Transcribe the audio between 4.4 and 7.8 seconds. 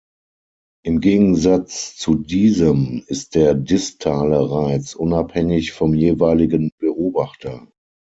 Reiz unabhängig vom jeweiligen Beobachter.